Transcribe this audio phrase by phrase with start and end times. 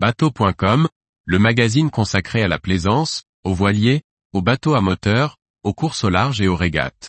[0.00, 0.86] Bateau.com,
[1.24, 6.08] le magazine consacré à la plaisance, aux voiliers, aux bateaux à moteur, aux courses au
[6.08, 7.08] large et aux régates.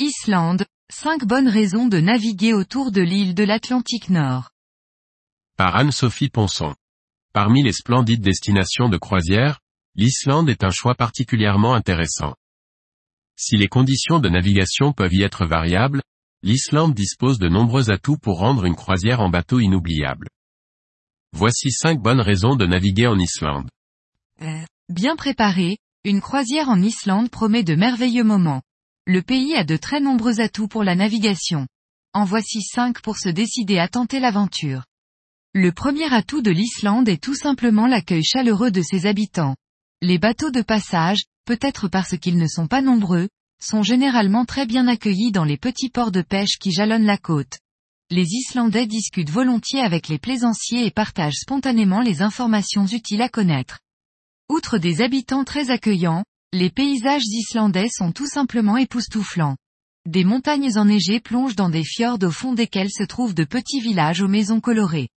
[0.00, 4.50] Islande, 5 bonnes raisons de naviguer autour de l'île de l'Atlantique Nord.
[5.56, 6.74] Par Anne-Sophie Ponson.
[7.32, 9.61] Parmi les splendides destinations de croisière,
[9.94, 12.34] l'Islande est un choix particulièrement intéressant.
[13.36, 16.02] Si les conditions de navigation peuvent y être variables,
[16.42, 20.28] l'Islande dispose de nombreux atouts pour rendre une croisière en bateau inoubliable.
[21.34, 23.68] Voici 5 bonnes raisons de naviguer en Islande.
[24.88, 28.62] Bien préparée, une croisière en Islande promet de merveilleux moments.
[29.06, 31.66] Le pays a de très nombreux atouts pour la navigation.
[32.12, 34.84] En voici 5 pour se décider à tenter l'aventure.
[35.54, 39.54] Le premier atout de l'Islande est tout simplement l'accueil chaleureux de ses habitants.
[40.04, 43.28] Les bateaux de passage, peut-être parce qu'ils ne sont pas nombreux,
[43.62, 47.60] sont généralement très bien accueillis dans les petits ports de pêche qui jalonnent la côte.
[48.10, 53.78] Les Islandais discutent volontiers avec les plaisanciers et partagent spontanément les informations utiles à connaître.
[54.50, 59.56] Outre des habitants très accueillants, les paysages islandais sont tout simplement époustouflants.
[60.04, 64.20] Des montagnes enneigées plongent dans des fjords au fond desquels se trouvent de petits villages
[64.20, 65.10] aux maisons colorées.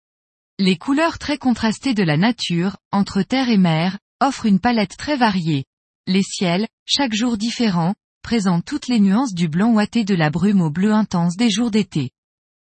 [0.59, 5.17] Les couleurs très contrastées de la nature, entre terre et mer, offrent une palette très
[5.17, 5.65] variée.
[6.07, 10.61] Les ciels, chaque jour différent, présentent toutes les nuances du blanc ouaté de la brume
[10.61, 12.11] au bleu intense des jours d'été.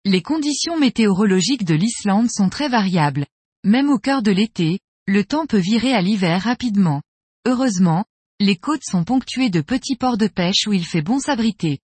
[0.04, 3.26] Les conditions météorologiques de l'Islande sont très variables.
[3.64, 7.02] Même au cœur de l'été, le temps peut virer à l'hiver rapidement.
[7.46, 8.04] Heureusement,
[8.40, 11.78] les côtes sont ponctuées de petits ports de pêche où il fait bon s'abriter.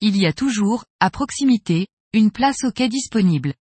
[0.00, 3.54] Il y a toujours, à proximité, une place au quai disponible.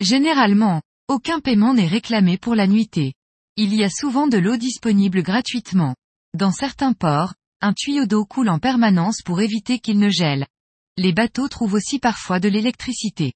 [0.00, 3.14] Généralement, aucun paiement n'est réclamé pour la nuitée.
[3.56, 5.94] Il y a souvent de l'eau disponible gratuitement.
[6.36, 10.48] Dans certains ports, un tuyau d'eau coule en permanence pour éviter qu'il ne gèle.
[10.96, 13.32] Les bateaux trouvent aussi parfois de l'électricité.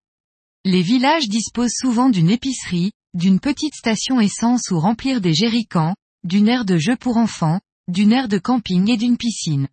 [0.65, 6.49] Les villages disposent souvent d'une épicerie, d'une petite station essence où remplir des jerrycans, d'une
[6.49, 9.69] aire de jeu pour enfants, d'une aire de camping et d'une piscine.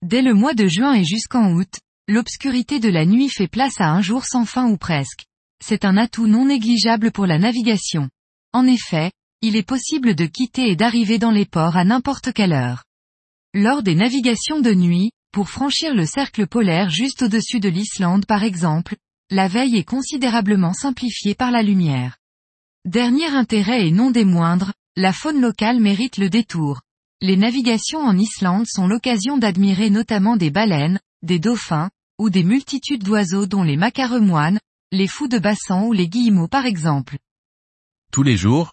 [0.00, 3.90] Dès le mois de juin et jusqu'en août, l'obscurité de la nuit fait place à
[3.90, 5.24] un jour sans fin ou presque.
[5.60, 8.08] C'est un atout non négligeable pour la navigation.
[8.52, 9.10] En effet,
[9.42, 12.84] il est possible de quitter et d'arriver dans les ports à n'importe quelle heure.
[13.52, 18.44] Lors des navigations de nuit, pour franchir le cercle polaire juste au-dessus de l'Islande par
[18.44, 18.96] exemple,
[19.30, 22.18] la veille est considérablement simplifiée par la lumière.
[22.84, 26.82] Dernier intérêt et non des moindres, la faune locale mérite le détour.
[27.20, 33.02] Les navigations en Islande sont l'occasion d'admirer notamment des baleines, des dauphins, ou des multitudes
[33.02, 34.60] d'oiseaux dont les macaremoines,
[34.92, 37.18] les fous de bassan ou les guillemots par exemple.
[38.12, 38.72] Tous les jours,